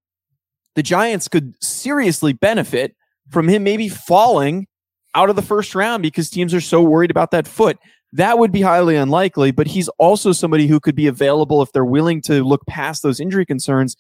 the 0.75 0.83
giants 0.83 1.26
could 1.26 1.55
seriously 1.62 2.33
benefit 2.33 2.95
from 3.31 3.49
him 3.49 3.64
maybe 3.64 3.88
falling 3.88 4.67
out 5.14 5.30
of 5.30 5.37
the 5.37 5.42
first 5.42 5.75
round 5.75 6.02
because 6.02 6.30
teams 6.30 6.54
are 6.54 6.61
so 6.61 6.83
worried 6.83 7.11
about 7.11 7.30
that 7.30 7.47
foot. 7.47 7.78
That 8.12 8.38
would 8.38 8.52
be 8.52 8.61
highly 8.61 8.97
unlikely, 8.97 9.50
but 9.50 9.66
he's 9.66 9.88
also 9.99 10.33
somebody 10.33 10.66
who 10.66 10.78
could 10.78 10.94
be 10.94 11.06
available 11.06 11.62
if 11.62 11.73
they're 11.73 11.85
willing 11.85 12.21
to 12.23 12.44
look 12.44 12.64
past 12.66 13.02
those 13.02 13.18
injury 13.18 13.44
concerns 13.44 13.97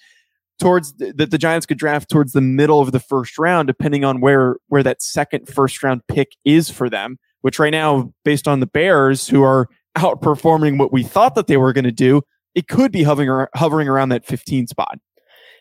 towards 0.58 0.92
that 0.94 1.30
the, 1.30 1.38
Giants 1.38 1.66
could 1.66 1.78
draft 1.78 2.08
towards 2.08 2.32
the 2.32 2.40
middle 2.40 2.80
of 2.80 2.92
the 2.92 3.00
first 3.00 3.38
round, 3.38 3.66
depending 3.66 4.04
on 4.04 4.20
where 4.20 4.56
where 4.68 4.82
that 4.82 5.02
second 5.02 5.48
first 5.48 5.82
round 5.82 6.02
pick 6.08 6.32
is 6.44 6.70
for 6.70 6.88
them. 6.88 7.18
Which 7.40 7.58
right 7.58 7.70
now, 7.70 8.12
based 8.24 8.48
on 8.48 8.60
the 8.60 8.66
Bears, 8.66 9.28
who 9.28 9.42
are 9.42 9.68
outperforming 9.98 10.78
what 10.78 10.92
we 10.92 11.02
thought 11.02 11.34
that 11.34 11.46
they 11.46 11.56
were 11.56 11.72
going 11.72 11.84
to 11.84 11.92
do, 11.92 12.22
it 12.54 12.68
could 12.68 12.92
be 12.92 13.02
hovering 13.02 13.46
hovering 13.54 13.88
around 13.88 14.10
that 14.10 14.24
15 14.24 14.68
spot. 14.68 14.98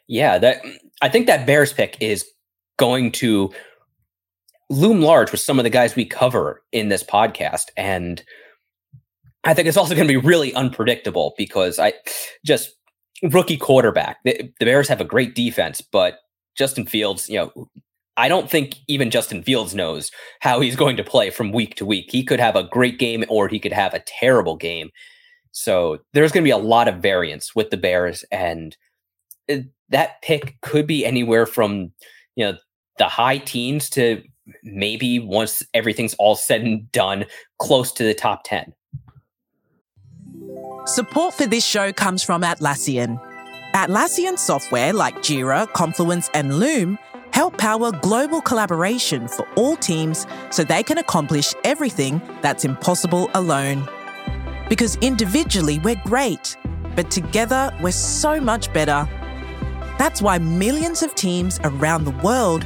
Yeah, 0.08 0.38
that 0.38 0.62
I 1.02 1.10
think 1.10 1.28
that 1.28 1.46
Bears 1.46 1.74
pick 1.74 1.98
is 2.00 2.26
going 2.78 3.12
to 3.14 3.52
loom 4.74 5.02
large 5.02 5.32
with 5.32 5.42
some 5.42 5.60
of 5.60 5.64
the 5.64 5.70
guys 5.70 5.96
we 5.96 6.06
cover 6.06 6.62
in 6.72 6.90
this 6.90 7.04
podcast 7.04 7.66
and 7.78 8.24
I 9.44 9.54
think 9.54 9.68
it's 9.68 9.78
also 9.78 9.96
going 9.96 10.08
to 10.08 10.22
be 10.22 10.26
really 10.26 10.54
unpredictable 10.54 11.34
because 11.38 11.78
I 11.78 11.94
just 12.46 12.72
rookie 13.24 13.58
quarterback. 13.58 14.18
The, 14.24 14.52
the 14.60 14.66
Bears 14.66 14.88
have 14.88 15.02
a 15.02 15.06
great 15.06 15.36
defense, 15.36 15.82
but 15.82 16.20
Justin 16.56 16.86
Fields, 16.86 17.30
you 17.30 17.38
know, 17.38 17.70
I 18.16 18.28
don't 18.28 18.50
think 18.50 18.78
even 18.88 19.10
Justin 19.10 19.44
Fields 19.44 19.74
knows 19.74 20.12
how 20.40 20.60
he's 20.60 20.76
going 20.76 20.98
to 20.98 21.04
play 21.04 21.30
from 21.30 21.52
week 21.52 21.76
to 21.76 21.86
week. 21.86 22.10
He 22.10 22.24
could 22.24 22.40
have 22.40 22.56
a 22.56 22.64
great 22.64 23.00
game 23.00 23.26
or 23.28 23.48
he 23.48 23.60
could 23.60 23.74
have 23.74 23.94
a 23.94 24.04
terrible 24.06 24.56
game. 24.56 24.92
So 25.52 26.00
there's 26.14 26.32
going 26.32 26.44
to 26.44 26.48
be 26.48 26.52
a 26.52 26.58
lot 26.58 26.88
of 26.88 26.98
variance 26.98 27.56
with 27.56 27.70
the 27.70 27.78
Bears, 27.78 28.24
and 28.32 28.76
eh, 29.48 29.62
that 29.90 30.22
pick 30.24 30.60
could 30.62 30.88
be 30.88 31.06
anywhere 31.06 31.46
from 31.46 31.92
you 32.36 32.46
know 32.46 32.58
the 32.98 33.08
high 33.08 33.38
teens 33.38 33.88
to 33.92 34.24
maybe 34.64 35.20
once 35.20 35.64
everything's 35.74 36.14
all 36.16 36.36
said 36.36 36.62
and 36.62 36.92
done, 36.92 37.26
close 37.60 37.92
to 37.94 38.04
the 38.04 38.14
top 38.14 38.44
ten. 38.44 38.74
Support 40.86 41.34
for 41.36 41.46
this 41.46 41.66
show 41.66 41.94
comes 41.94 42.24
from 42.24 42.42
Atlassian. 42.42 43.22
Atlassian 43.74 44.38
software 44.38 44.94
like 44.94 45.16
Jira, 45.18 45.72
Confluence, 45.74 46.30
and 46.34 46.60
Loom 46.60 47.00
help 47.32 47.58
power 47.58 47.92
global 47.92 48.42
collaboration 48.42 49.28
for 49.28 49.48
all 49.56 49.76
teams 49.76 50.28
so 50.52 50.64
they 50.64 50.84
can 50.84 51.00
accomplish 51.00 51.54
everything 51.64 52.22
that's 52.42 52.66
impossible 52.66 53.32
alone. 53.34 53.88
Because 54.70 54.98
individually 54.98 55.80
we're 55.80 56.02
great, 56.06 56.56
but 56.96 57.10
together 57.10 57.76
we're 57.82 57.92
so 57.92 58.40
much 58.40 58.72
better. 58.74 59.10
That's 59.98 60.22
why 60.22 60.38
millions 60.38 61.02
of 61.02 61.16
teams 61.16 61.60
around 61.64 62.04
the 62.04 62.12
world, 62.24 62.66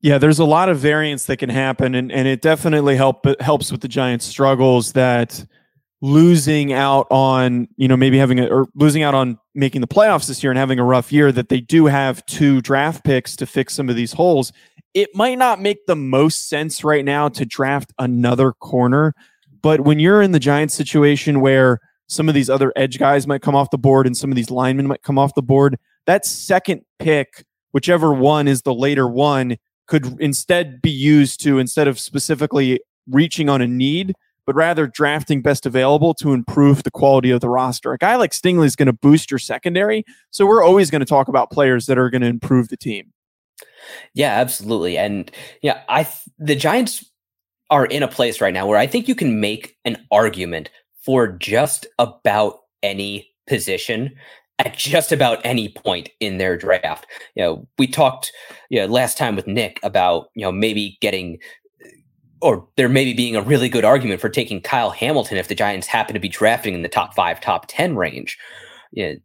Yeah, 0.00 0.18
there's 0.18 0.38
a 0.38 0.44
lot 0.44 0.68
of 0.68 0.78
variance 0.78 1.24
that 1.26 1.38
can 1.38 1.48
happen, 1.48 1.94
and, 1.94 2.12
and 2.12 2.28
it 2.28 2.42
definitely 2.42 2.96
help 2.96 3.26
helps 3.40 3.72
with 3.72 3.80
the 3.80 3.88
Giants' 3.88 4.26
struggles 4.26 4.92
that 4.92 5.44
losing 6.02 6.72
out 6.72 7.06
on 7.10 7.66
you 7.76 7.88
know 7.88 7.96
maybe 7.96 8.18
having 8.18 8.38
a 8.38 8.46
or 8.46 8.66
losing 8.74 9.02
out 9.02 9.14
on 9.14 9.38
making 9.54 9.80
the 9.80 9.86
playoffs 9.86 10.28
this 10.28 10.42
year 10.42 10.52
and 10.52 10.58
having 10.58 10.78
a 10.78 10.84
rough 10.84 11.10
year 11.10 11.32
that 11.32 11.48
they 11.48 11.60
do 11.60 11.86
have 11.86 12.24
two 12.26 12.60
draft 12.60 13.02
picks 13.04 13.34
to 13.34 13.46
fix 13.46 13.74
some 13.74 13.88
of 13.88 13.96
these 13.96 14.12
holes. 14.12 14.52
It 14.92 15.10
might 15.14 15.38
not 15.38 15.60
make 15.60 15.86
the 15.86 15.96
most 15.96 16.48
sense 16.48 16.84
right 16.84 17.04
now 17.04 17.28
to 17.30 17.44
draft 17.44 17.92
another 17.98 18.52
corner 18.52 19.14
but 19.66 19.80
when 19.80 19.98
you're 19.98 20.22
in 20.22 20.30
the 20.30 20.38
giants 20.38 20.74
situation 20.74 21.40
where 21.40 21.80
some 22.06 22.28
of 22.28 22.36
these 22.36 22.48
other 22.48 22.72
edge 22.76 23.00
guys 23.00 23.26
might 23.26 23.42
come 23.42 23.56
off 23.56 23.70
the 23.70 23.76
board 23.76 24.06
and 24.06 24.16
some 24.16 24.30
of 24.30 24.36
these 24.36 24.48
linemen 24.48 24.86
might 24.86 25.02
come 25.02 25.18
off 25.18 25.34
the 25.34 25.42
board 25.42 25.76
that 26.06 26.24
second 26.24 26.82
pick 27.00 27.44
whichever 27.72 28.14
one 28.14 28.46
is 28.46 28.62
the 28.62 28.72
later 28.72 29.08
one 29.08 29.56
could 29.86 30.20
instead 30.20 30.82
be 30.82 30.90
used 30.90 31.40
to 31.42 31.58
instead 31.58 31.88
of 31.88 31.98
specifically 31.98 32.80
reaching 33.08 33.48
on 33.48 33.62
a 33.62 33.66
need, 33.66 34.14
but 34.44 34.54
rather 34.54 34.86
drafting 34.86 35.42
best 35.42 35.66
available 35.66 36.14
to 36.14 36.32
improve 36.32 36.82
the 36.82 36.90
quality 36.90 37.30
of 37.30 37.40
the 37.40 37.48
roster. 37.48 37.92
A 37.92 37.98
guy 37.98 38.16
like 38.16 38.32
Stingley 38.32 38.66
is 38.66 38.76
going 38.76 38.86
to 38.86 38.92
boost 38.92 39.30
your 39.30 39.38
secondary, 39.38 40.04
so 40.30 40.46
we're 40.46 40.62
always 40.62 40.90
going 40.90 41.00
to 41.00 41.06
talk 41.06 41.28
about 41.28 41.50
players 41.50 41.86
that 41.86 41.98
are 41.98 42.10
going 42.10 42.22
to 42.22 42.28
improve 42.28 42.68
the 42.68 42.76
team. 42.76 43.12
Yeah, 44.14 44.34
absolutely. 44.34 44.98
And 44.98 45.30
yeah, 45.62 45.82
I 45.88 46.08
the 46.38 46.56
Giants 46.56 47.04
are 47.70 47.86
in 47.86 48.02
a 48.02 48.08
place 48.08 48.40
right 48.40 48.54
now 48.54 48.66
where 48.66 48.78
I 48.78 48.86
think 48.86 49.08
you 49.08 49.14
can 49.14 49.40
make 49.40 49.76
an 49.84 50.04
argument 50.10 50.70
for 51.02 51.28
just 51.28 51.86
about 51.98 52.60
any 52.82 53.28
position 53.46 54.14
at 54.58 54.76
just 54.76 55.12
about 55.12 55.38
any 55.44 55.68
point 55.68 56.08
in 56.20 56.38
their 56.38 56.56
draft. 56.56 57.06
You 57.34 57.42
know, 57.42 57.68
we 57.78 57.86
talked 57.86 58.32
you 58.70 58.80
know, 58.80 58.86
last 58.86 59.18
time 59.18 59.36
with 59.36 59.46
Nick 59.46 59.78
about, 59.82 60.28
you 60.34 60.42
know, 60.42 60.52
maybe 60.52 60.98
getting 61.00 61.38
or 62.42 62.68
there 62.76 62.88
maybe 62.88 63.14
being 63.14 63.34
a 63.34 63.42
really 63.42 63.68
good 63.68 63.84
argument 63.84 64.20
for 64.20 64.28
taking 64.28 64.60
Kyle 64.60 64.90
Hamilton 64.90 65.38
if 65.38 65.48
the 65.48 65.54
Giants 65.54 65.86
happen 65.86 66.14
to 66.14 66.20
be 66.20 66.28
drafting 66.28 66.74
in 66.74 66.82
the 66.82 66.88
top 66.88 67.14
five, 67.14 67.40
top 67.40 67.64
10 67.68 67.96
range. 67.96 68.38
You 68.92 69.08
know, 69.08 69.16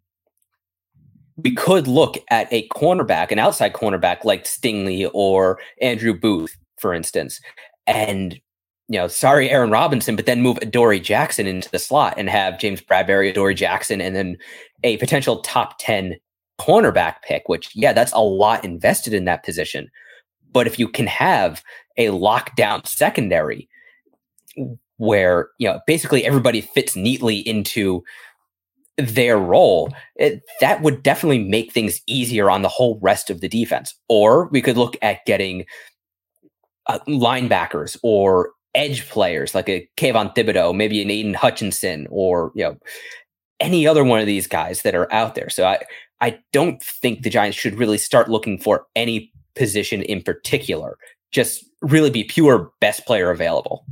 we 1.38 1.54
could 1.54 1.88
look 1.88 2.18
at 2.30 2.52
a 2.52 2.68
cornerback, 2.70 3.32
an 3.32 3.40
outside 3.40 3.74
cornerback 3.74 4.24
like 4.24 4.46
Stingley 4.46 5.10
or 5.14 5.60
Andrew 5.82 6.18
Booth, 6.18 6.56
for 6.80 6.94
instance, 6.94 7.42
and 7.86 8.40
you 8.92 9.00
know, 9.00 9.08
sorry, 9.08 9.50
Aaron 9.50 9.72
Robinson, 9.72 10.18
but 10.18 10.26
then 10.26 10.42
move 10.42 10.58
Adoree 10.62 11.00
Jackson 11.00 11.48
into 11.48 11.70
the 11.72 11.80
slot 11.80 12.16
and 12.18 12.30
have 12.30 12.60
James 12.60 12.82
Bradberry, 12.82 13.30
Adoree 13.30 13.56
Jackson, 13.56 14.02
and 14.02 14.18
then 14.18 14.38
a 14.84 14.98
potential 14.98 15.40
top 15.40 15.76
10 15.80 16.18
cornerback 16.60 17.22
pick, 17.24 17.48
which, 17.48 17.74
yeah, 17.74 17.94
that's 17.94 18.12
a 18.12 18.20
lot 18.20 18.66
invested 18.66 19.14
in 19.14 19.24
that 19.24 19.46
position. 19.46 19.90
But 20.52 20.68
if 20.68 20.78
you 20.78 20.90
can 20.90 21.08
have 21.08 21.64
a 21.96 22.08
lockdown 22.08 22.86
secondary 22.86 23.70
where, 24.98 25.52
you 25.58 25.70
know, 25.70 25.80
basically 25.88 26.26
everybody 26.26 26.60
fits 26.60 26.94
neatly 26.94 27.38
into 27.38 28.04
their 28.98 29.38
role, 29.38 29.94
it, 30.18 30.42
that 30.60 30.82
would 30.82 31.02
definitely 31.02 31.40
make 31.40 31.72
things 31.72 32.02
easier 32.08 32.50
on 32.50 32.62
the 32.62 32.68
whole 32.68 33.00
rest 33.02 33.30
of 33.30 33.40
the 33.40 33.48
defense. 33.48 33.96
Or 34.10 34.50
we 34.50 34.62
could 34.62 34.76
look 34.76 34.98
at 35.02 35.26
getting 35.26 35.64
uh, 36.88 37.00
linebackers 37.08 37.96
or 38.04 38.52
edge 38.76 39.08
players 39.10 39.54
like 39.54 39.70
a 39.70 39.88
Kayvon 39.98 40.36
Thibodeaux, 40.36 40.76
maybe 40.76 41.02
an 41.02 41.12
Aidan 41.12 41.34
Hutchinson, 41.34 42.08
or 42.10 42.52
you 42.56 42.64
know 42.64 42.78
any 43.60 43.86
other 43.88 44.04
one 44.04 44.20
of 44.20 44.26
these 44.26 44.48
guys 44.48 44.82
that 44.82 44.96
are 44.96 45.12
out 45.14 45.36
there. 45.36 45.50
So 45.50 45.66
I 45.66 45.80
I 46.20 46.40
don't 46.54 46.82
think 46.82 47.24
the 47.24 47.30
Giants 47.30 47.58
should 47.58 47.78
really 47.78 47.98
start 47.98 48.30
looking 48.30 48.58
for 48.60 48.86
any 48.96 49.32
position 49.56 50.02
in 50.04 50.22
particular. 50.22 50.98
Just 51.32 51.66
really 51.82 52.10
be 52.10 52.24
pure 52.24 52.72
best 52.80 53.06
player 53.06 53.32
available. 53.32 53.86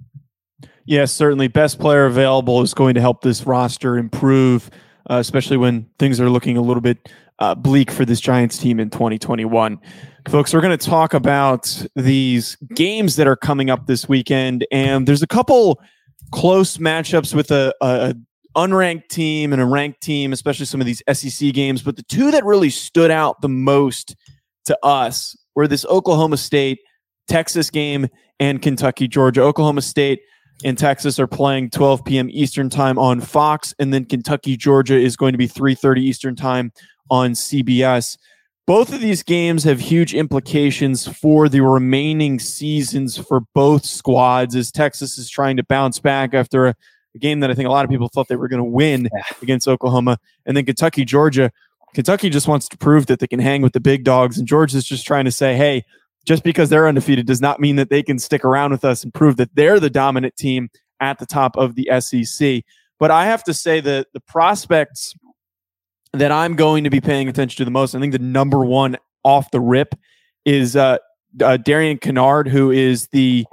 Yes, 0.85 1.11
certainly. 1.11 1.47
Best 1.47 1.79
player 1.79 2.05
available 2.05 2.61
is 2.61 2.73
going 2.73 2.95
to 2.95 3.01
help 3.01 3.21
this 3.21 3.45
roster 3.45 3.97
improve, 3.97 4.71
uh, 5.09 5.17
especially 5.17 5.57
when 5.57 5.87
things 5.99 6.19
are 6.19 6.29
looking 6.29 6.57
a 6.57 6.61
little 6.61 6.81
bit 6.81 7.09
uh, 7.39 7.55
bleak 7.55 7.91
for 7.91 8.05
this 8.05 8.19
Giants 8.19 8.57
team 8.57 8.79
in 8.79 8.89
2021. 8.89 9.79
Folks, 10.27 10.53
we're 10.53 10.61
going 10.61 10.77
to 10.77 10.85
talk 10.85 11.13
about 11.13 11.85
these 11.95 12.55
games 12.75 13.15
that 13.15 13.27
are 13.27 13.37
coming 13.37 13.69
up 13.69 13.87
this 13.87 14.07
weekend, 14.07 14.65
and 14.71 15.07
there's 15.07 15.23
a 15.23 15.27
couple 15.27 15.81
close 16.31 16.77
matchups 16.77 17.33
with 17.33 17.51
a, 17.51 17.73
a 17.81 18.13
unranked 18.55 19.07
team 19.09 19.53
and 19.53 19.61
a 19.61 19.65
ranked 19.65 20.01
team, 20.01 20.33
especially 20.33 20.65
some 20.65 20.81
of 20.81 20.85
these 20.85 21.01
SEC 21.11 21.53
games. 21.53 21.81
But 21.81 21.95
the 21.95 22.03
two 22.03 22.31
that 22.31 22.43
really 22.43 22.69
stood 22.69 23.11
out 23.11 23.41
the 23.41 23.49
most 23.49 24.15
to 24.65 24.77
us 24.83 25.35
were 25.55 25.67
this 25.67 25.85
Oklahoma 25.85 26.37
State 26.37 26.79
Texas 27.27 27.69
game 27.69 28.07
and 28.39 28.61
Kentucky 28.61 29.07
Georgia. 29.07 29.41
Oklahoma 29.41 29.81
State 29.81 30.19
and 30.63 30.77
Texas 30.77 31.19
are 31.19 31.27
playing 31.27 31.69
12 31.69 32.03
p.m. 32.03 32.29
Eastern 32.31 32.69
time 32.69 32.99
on 32.99 33.21
Fox, 33.21 33.73
and 33.79 33.93
then 33.93 34.03
Kentucky 34.05 34.57
Georgia 34.57 34.95
is 34.95 35.15
going 35.15 35.31
to 35.31 35.37
be 35.37 35.47
3:30 35.47 35.99
Eastern 35.99 36.35
time 36.35 36.71
on 37.09 37.31
CBS. 37.31 38.17
Both 38.67 38.93
of 38.93 39.01
these 39.01 39.23
games 39.23 39.63
have 39.63 39.79
huge 39.79 40.13
implications 40.13 41.07
for 41.07 41.49
the 41.49 41.61
remaining 41.61 42.39
seasons 42.39 43.17
for 43.17 43.41
both 43.55 43.83
squads 43.83 44.55
as 44.55 44.71
Texas 44.71 45.17
is 45.17 45.29
trying 45.29 45.57
to 45.57 45.63
bounce 45.63 45.99
back 45.99 46.35
after 46.35 46.67
a, 46.67 46.75
a 47.15 47.17
game 47.17 47.39
that 47.39 47.49
I 47.49 47.55
think 47.55 47.67
a 47.67 47.71
lot 47.71 47.83
of 47.83 47.89
people 47.89 48.09
thought 48.09 48.27
they 48.27 48.35
were 48.35 48.47
going 48.47 48.63
to 48.63 48.69
win 48.69 49.09
yeah. 49.11 49.23
against 49.41 49.67
Oklahoma. 49.67 50.19
And 50.45 50.55
then 50.55 50.65
Kentucky, 50.65 51.03
Georgia. 51.03 51.51
Kentucky 51.95 52.29
just 52.29 52.47
wants 52.47 52.67
to 52.69 52.77
prove 52.77 53.07
that 53.07 53.19
they 53.19 53.25
can 53.25 53.39
hang 53.39 53.63
with 53.63 53.73
the 53.73 53.79
big 53.79 54.03
dogs. 54.03 54.37
And 54.37 54.47
Georgia's 54.47 54.85
just 54.85 55.07
trying 55.07 55.25
to 55.25 55.31
say, 55.31 55.55
hey, 55.55 55.83
just 56.25 56.43
because 56.43 56.69
they're 56.69 56.87
undefeated 56.87 57.25
does 57.25 57.41
not 57.41 57.59
mean 57.59 57.75
that 57.77 57.89
they 57.89 58.03
can 58.03 58.19
stick 58.19 58.45
around 58.45 58.69
with 58.69 58.85
us 58.85 59.03
and 59.03 59.11
prove 59.11 59.37
that 59.37 59.55
they're 59.55 59.79
the 59.79 59.89
dominant 59.89 60.35
team 60.35 60.69
at 60.99 61.17
the 61.17 61.25
top 61.25 61.57
of 61.57 61.73
the 61.73 61.89
SEC. 61.99 62.63
But 62.99 63.09
I 63.09 63.25
have 63.25 63.43
to 63.45 63.53
say 63.53 63.79
that 63.79 64.07
the 64.13 64.19
prospects 64.19 65.15
that 66.13 66.31
I'm 66.31 66.55
going 66.55 66.83
to 66.83 66.89
be 66.89 67.01
paying 67.01 67.27
attention 67.29 67.57
to 67.57 67.65
the 67.65 67.71
most, 67.71 67.95
I 67.95 67.99
think 67.99 68.13
the 68.13 68.19
number 68.19 68.65
one 68.65 68.97
off 69.23 69.51
the 69.51 69.59
rip 69.59 69.95
is 70.45 70.75
uh, 70.75 70.97
uh, 71.43 71.57
Darian 71.57 71.97
Kinnard, 71.97 72.47
who 72.47 72.71
is 72.71 73.07
the 73.07 73.45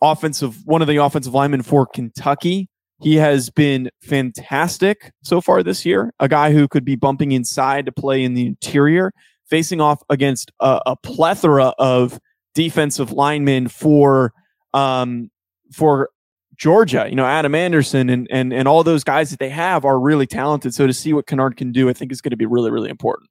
offensive 0.00 0.64
one 0.64 0.82
of 0.82 0.88
the 0.88 0.96
offensive 0.96 1.34
linemen 1.34 1.62
for 1.62 1.86
Kentucky. 1.86 2.68
He 3.00 3.16
has 3.16 3.48
been 3.48 3.90
fantastic 4.02 5.12
so 5.22 5.40
far 5.40 5.62
this 5.62 5.86
year. 5.86 6.12
A 6.18 6.28
guy 6.28 6.52
who 6.52 6.66
could 6.66 6.84
be 6.84 6.96
bumping 6.96 7.32
inside 7.32 7.86
to 7.86 7.92
play 7.92 8.24
in 8.24 8.34
the 8.34 8.46
interior, 8.46 9.12
facing 9.48 9.80
off 9.80 10.02
against 10.10 10.50
a, 10.60 10.80
a 10.86 10.96
plethora 10.96 11.72
of 11.78 12.18
defensive 12.54 13.12
linemen 13.12 13.68
for 13.68 14.32
um, 14.74 15.30
for 15.72 16.10
Georgia, 16.58 17.06
you 17.08 17.14
know, 17.14 17.24
Adam 17.24 17.54
Anderson 17.54 18.10
and 18.10 18.26
and 18.30 18.52
and 18.52 18.66
all 18.68 18.82
those 18.82 19.04
guys 19.04 19.30
that 19.30 19.38
they 19.38 19.48
have 19.48 19.84
are 19.84 19.98
really 19.98 20.26
talented. 20.26 20.74
So 20.74 20.86
to 20.86 20.92
see 20.92 21.12
what 21.12 21.26
Kinnard 21.26 21.56
can 21.56 21.72
do, 21.72 21.88
I 21.88 21.92
think 21.92 22.12
is 22.12 22.20
going 22.20 22.30
to 22.30 22.36
be 22.36 22.46
really, 22.46 22.70
really 22.70 22.90
important. 22.90 23.30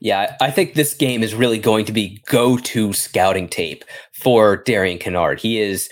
Yeah, 0.00 0.36
I 0.40 0.50
think 0.50 0.74
this 0.74 0.92
game 0.92 1.22
is 1.22 1.34
really 1.34 1.58
going 1.58 1.84
to 1.84 1.92
be 1.92 2.20
go-to 2.26 2.92
scouting 2.92 3.48
tape 3.48 3.84
for 4.12 4.56
Darian 4.56 4.98
Kinnard. 4.98 5.38
He 5.38 5.60
is 5.60 5.88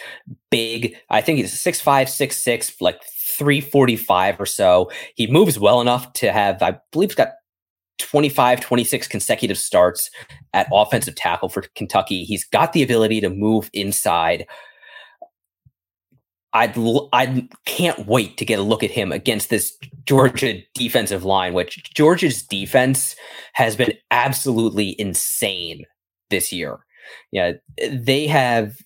big. 0.51 0.97
I 1.09 1.21
think 1.21 1.39
he's 1.39 1.59
six 1.59 1.81
five, 1.81 2.09
six 2.09 2.37
six, 2.37 2.81
like 2.81 3.01
345 3.41 4.41
or 4.41 4.47
so. 4.47 4.91
He 5.15 5.27
moves 5.27 5.59
well 5.59 5.81
enough 5.81 6.13
to 6.15 6.33
have, 6.33 6.63
I 6.63 6.79
believe, 6.93 7.11
he's 7.11 7.15
got 7.15 7.33
25, 7.99 8.61
26 8.61 9.09
consecutive 9.09 9.59
starts 9.59 10.11
at 10.53 10.69
offensive 10.73 11.15
tackle 11.15 11.49
for 11.49 11.63
Kentucky. 11.75 12.25
He's 12.25 12.45
got 12.45 12.73
the 12.73 12.83
ability 12.83 13.21
to 13.21 13.31
move 13.31 13.71
inside. 13.73 14.47
I'd 16.53 16.77
I 17.13 17.49
can't 17.65 18.07
wait 18.07 18.37
to 18.39 18.45
get 18.45 18.59
a 18.59 18.63
look 18.63 18.83
at 18.83 18.91
him 18.91 19.13
against 19.13 19.51
this 19.51 19.77
Georgia 20.05 20.61
defensive 20.75 21.25
line, 21.25 21.55
which 21.55 21.93
Georgia's 21.95 22.43
defense 22.43 23.15
has 23.53 23.77
been 23.77 23.93
absolutely 24.11 25.01
insane 25.01 25.85
this 26.31 26.53
year. 26.53 26.81
Yeah, 27.31 27.53
they 27.91 28.27
have. 28.27 28.77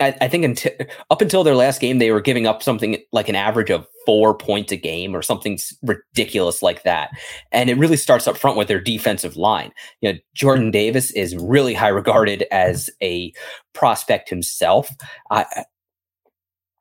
I, 0.00 0.16
I 0.22 0.28
think 0.28 0.44
until 0.46 0.72
up 1.10 1.20
until 1.20 1.44
their 1.44 1.54
last 1.54 1.80
game, 1.80 1.98
they 1.98 2.10
were 2.10 2.22
giving 2.22 2.46
up 2.46 2.62
something 2.62 2.96
like 3.12 3.28
an 3.28 3.36
average 3.36 3.70
of 3.70 3.86
four 4.06 4.34
points 4.34 4.72
a 4.72 4.76
game 4.76 5.14
or 5.14 5.20
something 5.20 5.58
ridiculous 5.82 6.62
like 6.62 6.84
that. 6.84 7.10
And 7.52 7.68
it 7.68 7.76
really 7.76 7.98
starts 7.98 8.26
up 8.26 8.38
front 8.38 8.56
with 8.56 8.68
their 8.68 8.80
defensive 8.80 9.36
line. 9.36 9.72
You 10.00 10.14
know, 10.14 10.18
Jordan 10.34 10.70
Davis 10.70 11.10
is 11.10 11.36
really 11.36 11.74
high 11.74 11.88
regarded 11.88 12.46
as 12.50 12.88
a 13.02 13.32
prospect 13.74 14.30
himself. 14.30 14.90
I 15.30 15.44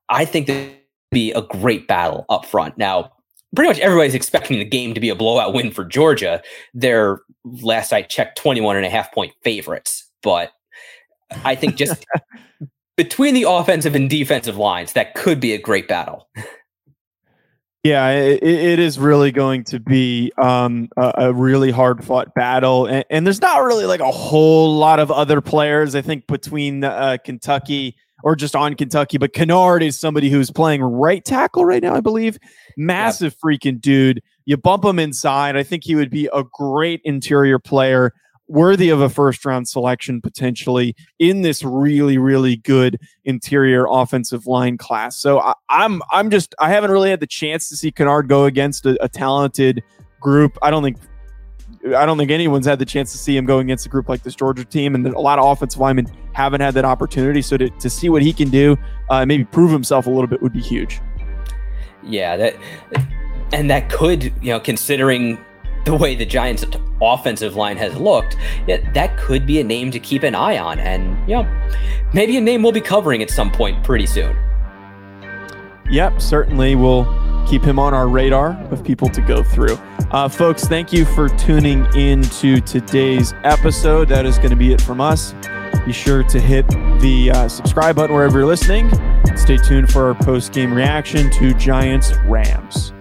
I 0.10 0.26
think 0.26 0.48
that 0.48 0.80
be 1.12 1.32
a 1.32 1.42
great 1.42 1.88
battle 1.88 2.26
up 2.30 2.46
front. 2.46 2.78
Now, 2.78 3.12
pretty 3.56 3.70
much 3.70 3.80
everybody's 3.80 4.16
expecting 4.16 4.60
the 4.60 4.66
game 4.66 4.94
to 4.94 5.00
be 5.00 5.10
a 5.10 5.16
blowout 5.16 5.54
win 5.54 5.72
for 5.72 5.86
Georgia. 5.86 6.42
They're 6.74 7.22
last 7.44 7.94
I 7.94 8.04
checked 8.04 8.38
21 8.38 8.78
and 8.78 8.86
a 8.86 8.90
half 8.90 9.12
point 9.12 9.34
favorites, 9.44 10.10
but 10.22 10.52
I 11.44 11.56
think 11.56 11.76
just 11.76 12.06
between 12.98 13.34
the 13.34 13.46
offensive 13.48 13.96
and 13.96 14.10
defensive 14.10 14.58
lines, 14.58 14.94
that 14.94 15.16
could 15.16 15.40
be 15.40 15.54
a 15.54 15.58
great 15.58 15.88
battle. 15.88 16.30
Yeah, 17.84 18.10
it, 18.10 18.44
it 18.44 18.78
is 18.78 19.00
really 19.00 19.32
going 19.32 19.64
to 19.66 19.80
be 19.80 20.34
um, 20.38 20.90
a, 20.98 21.14
a, 21.18 21.34
really 21.34 21.72
hard 21.72 22.04
fought 22.04 22.36
battle, 22.36 22.86
and, 22.88 23.06
and, 23.10 23.26
there's 23.26 23.40
not 23.40 23.64
really 23.64 23.86
like 23.86 24.02
a 24.02 24.12
whole 24.12 24.76
lot 24.76 25.00
of 25.00 25.10
other 25.10 25.40
players. 25.40 25.96
I 25.96 26.02
think 26.02 26.28
between 26.28 26.84
uh, 26.84 27.16
Kentucky 27.24 27.96
or 28.24 28.36
just 28.36 28.56
on 28.56 28.76
Kentucky. 28.76 29.18
But 29.18 29.34
Kinnard 29.34 29.82
is 29.82 30.00
somebody 30.00 30.30
who's 30.30 30.52
playing 30.52 30.82
right 30.82 31.24
tackle 31.24 31.66
right 31.66 31.82
now, 31.82 31.96
I 31.96 32.02
believe. 32.02 32.38
Massive 32.78 33.34
yep. 33.34 33.42
freaking 33.44 33.82
dude. 33.82 34.22
You 34.46 34.58
bump 34.58 34.86
him 34.86 35.00
inside. 35.00 35.56
I 35.56 35.64
think 35.64 35.84
he 35.84 35.96
would 35.96 36.10
be 36.10 36.30
a 36.34 36.44
great 36.44 37.02
interior 37.04 37.60
player, 37.60 38.14
worthy 38.48 38.90
of 38.90 39.00
a 39.00 39.10
first 39.10 39.46
round 39.46 39.68
selection 39.68 40.22
potentially 40.22 40.96
in 41.20 41.42
this 41.42 41.64
really, 41.64 42.18
really 42.18 42.58
good 42.58 42.98
interior 43.26 43.86
offensive 43.90 44.48
line 44.48 44.78
class. 44.78 45.16
So 45.16 45.40
I, 45.40 45.52
am 45.52 45.56
I'm, 45.70 46.02
I'm 46.12 46.30
just 46.30 46.56
I 46.60 46.70
haven't 46.70 46.92
really 46.92 47.12
had 47.12 47.20
the 47.20 47.28
chance 47.28 47.70
to 47.70 47.78
see 47.78 47.92
Kinnard 47.92 48.28
go 48.28 48.46
against 48.46 48.86
a, 48.86 49.02
a 49.04 49.08
talented 49.08 49.84
group. 50.20 50.58
I 50.62 50.72
don't 50.72 50.84
think 50.84 50.98
I 51.86 52.06
don't 52.06 52.18
think 52.18 52.30
anyone's 52.30 52.66
had 52.66 52.78
the 52.78 52.86
chance 52.86 53.12
to 53.14 53.18
see 53.18 53.38
him 53.38 53.46
going 53.46 53.68
against 53.68 53.86
a 53.86 53.90
group 53.90 54.10
like 54.10 54.24
this 54.24 54.36
Georgia 54.36 54.66
team, 54.66 54.96
and 54.96 55.06
a 55.08 55.20
lot 55.20 55.40
of 55.40 55.46
offensive 55.46 55.80
linemen 55.80 56.08
haven't 56.34 56.62
had 56.62 56.74
that 56.74 56.86
opportunity. 56.86 57.42
So 57.42 57.56
to, 57.58 57.70
to 57.70 57.90
see 57.90 58.10
what 58.10 58.22
he 58.22 58.34
can 58.34 58.50
do, 58.50 58.78
uh, 59.10 59.26
maybe 59.26 59.46
prove 59.46 59.72
himself 59.72 60.06
a 60.06 60.10
little 60.10 60.28
bit, 60.28 60.42
would 60.42 60.54
be 60.54 60.62
huge. 60.62 61.00
Yeah, 62.04 62.36
that 62.36 62.56
and 63.54 63.70
that 63.70 63.90
could, 63.90 64.26
you 64.42 64.52
know, 64.52 64.60
considering 64.60 65.38
the 65.86 65.96
way 65.96 66.16
the 66.16 66.26
Giants' 66.26 66.66
offensive 67.02 67.56
line 67.56 67.78
has 67.78 67.96
looked, 67.96 68.36
yeah, 68.68 68.92
that 68.94 69.18
could 69.18 69.48
be 69.48 69.60
a 69.60 69.64
name 69.64 69.90
to 69.92 70.00
keep 70.00 70.24
an 70.24 70.36
eye 70.36 70.58
on, 70.58 70.80
and 70.80 71.18
you 71.30 71.36
know, 71.36 71.62
maybe 72.14 72.36
a 72.38 72.42
name 72.42 72.62
we'll 72.62 72.74
be 72.74 72.82
covering 72.82 73.24
at 73.24 73.30
some 73.30 73.52
point 73.52 73.84
pretty 73.86 74.06
soon. 74.06 74.36
Yep, 75.90 76.22
certainly 76.22 76.76
we'll 76.76 77.06
keep 77.50 77.64
him 77.64 77.80
on 77.80 77.94
our 77.94 78.08
radar 78.08 78.52
of 78.72 78.84
people 78.84 79.10
to 79.10 79.22
go 79.22 79.42
through. 79.42 79.76
Uh, 80.12 80.30
folks, 80.30 80.66
thank 80.66 80.94
you 80.94 81.04
for 81.04 81.30
tuning 81.30 81.86
in 81.96 82.22
to 82.22 82.62
today's 82.62 83.34
episode. 83.44 84.08
That 84.08 84.26
is 84.26 84.38
going 84.38 84.52
to 84.52 84.56
be 84.56 84.72
it 84.72 84.82
from 84.82 85.02
us. 85.02 85.34
Be 85.86 85.92
sure 85.92 86.24
to 86.24 86.40
hit 86.40 86.68
the 87.00 87.32
uh, 87.34 87.48
subscribe 87.48 87.96
button 87.96 88.16
wherever 88.16 88.40
you're 88.40 88.48
listening. 88.48 88.90
Stay 89.36 89.58
tuned 89.58 89.92
for 89.92 90.08
our 90.08 90.16
post 90.16 90.54
game 90.54 90.74
reaction 90.74 91.32
to 91.32 91.54
Giants 91.54 92.14
Rams. 92.26 92.94